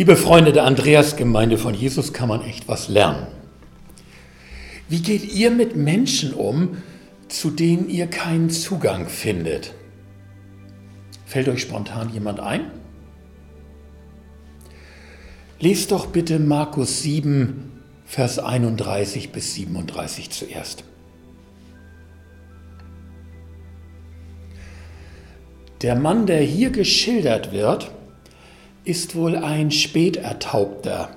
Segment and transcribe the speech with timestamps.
[0.00, 3.26] Liebe Freunde der Andreasgemeinde von Jesus kann man echt was lernen.
[4.88, 6.78] Wie geht ihr mit Menschen um,
[7.28, 9.74] zu denen ihr keinen Zugang findet?
[11.26, 12.70] Fällt euch spontan jemand ein?
[15.58, 17.70] Lest doch bitte Markus 7,
[18.06, 20.84] Vers 31 bis 37 zuerst.
[25.82, 27.90] Der Mann, der hier geschildert wird,
[28.84, 31.10] ist wohl ein Spätertaubter.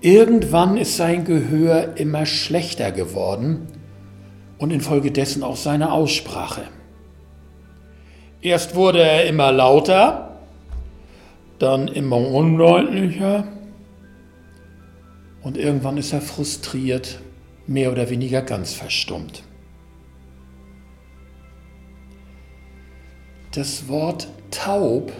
[0.00, 3.66] Irgendwann ist sein Gehör immer schlechter geworden
[4.58, 6.62] und infolgedessen auch seine Aussprache.
[8.42, 10.38] Erst wurde er immer lauter,
[11.58, 13.48] dann immer undeutlicher
[15.42, 17.20] und irgendwann ist er frustriert,
[17.66, 19.42] mehr oder weniger ganz verstummt.
[23.52, 25.12] Das Wort taub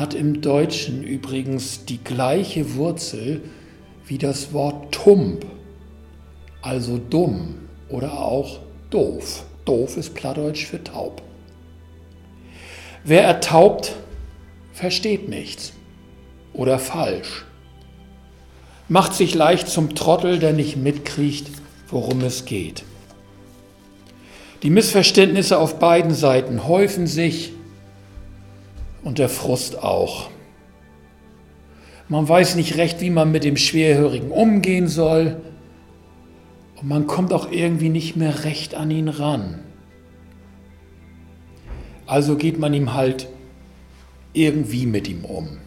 [0.00, 3.42] hat im Deutschen übrigens die gleiche Wurzel
[4.06, 5.44] wie das Wort tump,
[6.62, 7.56] also dumm
[7.90, 9.44] oder auch doof.
[9.66, 11.20] Doof ist Plattdeutsch für taub.
[13.04, 13.92] Wer ertaubt,
[14.72, 15.74] versteht nichts
[16.54, 17.44] oder falsch,
[18.88, 21.50] macht sich leicht zum Trottel, der nicht mitkriegt,
[21.88, 22.84] worum es geht.
[24.62, 27.52] Die Missverständnisse auf beiden Seiten häufen sich
[29.02, 30.30] und der Frust auch.
[32.08, 35.40] Man weiß nicht recht, wie man mit dem Schwerhörigen umgehen soll
[36.76, 39.60] und man kommt auch irgendwie nicht mehr recht an ihn ran.
[42.06, 43.28] Also geht man ihm halt
[44.32, 45.58] irgendwie mit ihm um.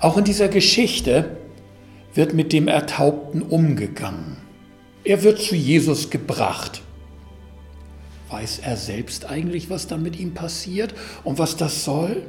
[0.00, 1.36] Auch in dieser Geschichte
[2.14, 4.38] wird mit dem Ertaubten umgegangen.
[5.04, 6.82] Er wird zu Jesus gebracht.
[8.28, 12.22] Weiß er selbst eigentlich, was da mit ihm passiert und was das soll?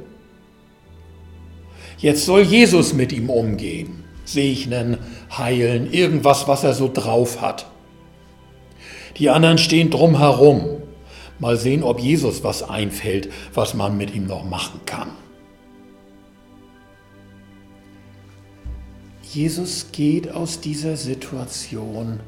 [1.98, 4.98] Jetzt soll Jesus mit ihm umgehen, segnen,
[5.36, 7.66] heilen, irgendwas, was er so drauf hat.
[9.16, 10.82] Die anderen stehen drum herum.
[11.40, 15.10] Mal sehen, ob Jesus was einfällt, was man mit ihm noch machen kann.
[19.22, 22.20] Jesus geht aus dieser Situation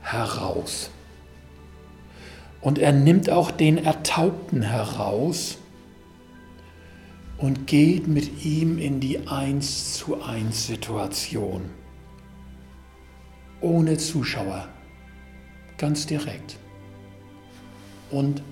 [0.00, 0.90] heraus.
[2.66, 5.58] Und er nimmt auch den Ertaubten heraus
[7.38, 11.70] und geht mit ihm in die Eins zu eins Situation.
[13.60, 14.68] Ohne Zuschauer,
[15.78, 16.58] ganz direkt
[18.10, 18.42] und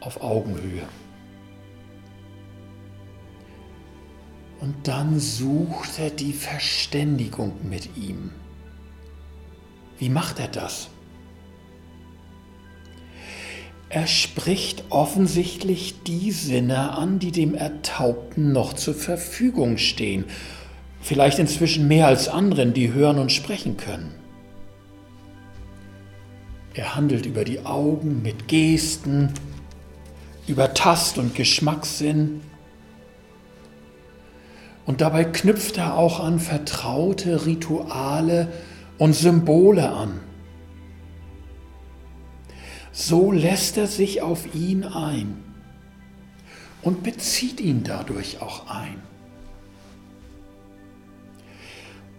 [0.00, 0.88] auf Augenhöhe.
[4.58, 8.32] Und dann sucht er die Verständigung mit ihm.
[9.96, 10.90] Wie macht er das?
[13.94, 20.24] Er spricht offensichtlich die Sinne an, die dem Ertaubten noch zur Verfügung stehen,
[21.00, 24.12] vielleicht inzwischen mehr als anderen, die hören und sprechen können.
[26.74, 29.32] Er handelt über die Augen mit Gesten,
[30.48, 32.40] über Tast- und Geschmackssinn.
[34.86, 38.48] Und dabei knüpft er auch an vertraute Rituale
[38.98, 40.18] und Symbole an.
[42.96, 45.42] So lässt er sich auf ihn ein
[46.80, 49.02] und bezieht ihn dadurch auch ein.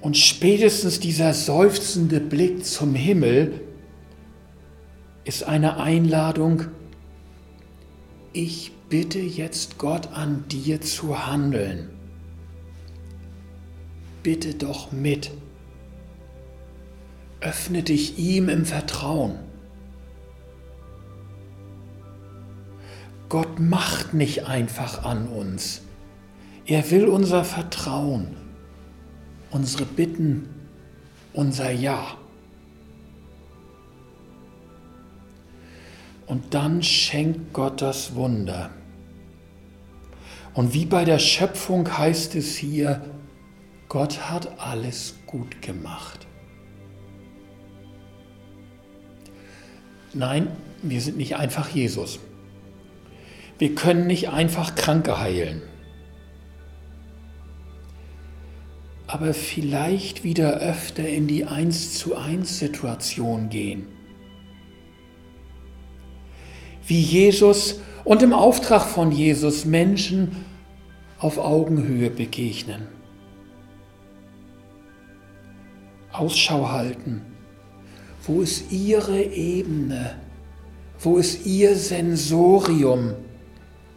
[0.02, 3.62] Und spätestens dieser seufzende Blick zum Himmel
[5.24, 6.66] ist eine Einladung,
[8.34, 11.90] ich bitte jetzt Gott an dir zu handeln.
[14.24, 15.32] Bitte doch mit.
[17.40, 19.45] Öffne dich ihm im Vertrauen.
[23.36, 25.82] Gott macht nicht einfach an uns.
[26.66, 28.28] Er will unser Vertrauen,
[29.52, 30.48] unsere Bitten,
[31.34, 32.16] unser Ja.
[36.28, 38.70] Und dann schenkt Gott das Wunder.
[40.54, 43.02] Und wie bei der Schöpfung heißt es hier,
[43.90, 46.26] Gott hat alles gut gemacht.
[50.14, 50.48] Nein,
[50.82, 52.22] wir sind nicht einfach Jesus.
[53.58, 55.62] Wir können nicht einfach Kranke heilen.
[59.08, 63.88] Aber vielleicht wieder öfter in die Eins zu eins Situation gehen.
[66.88, 70.46] Wie Jesus und im Auftrag von Jesus Menschen
[71.20, 72.88] auf Augenhöhe begegnen.
[76.12, 77.22] Ausschau halten.
[78.24, 80.16] Wo ist Ihre Ebene?
[81.00, 83.14] Wo ist Ihr Sensorium?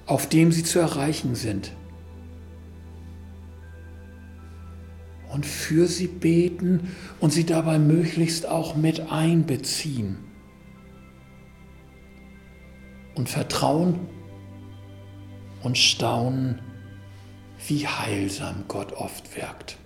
[0.09, 1.73] auf dem sie zu erreichen sind.
[5.31, 6.89] Und für sie beten
[7.21, 10.17] und sie dabei möglichst auch mit einbeziehen.
[13.15, 13.99] Und vertrauen
[15.63, 16.61] und staunen,
[17.67, 19.77] wie heilsam Gott oft wirkt.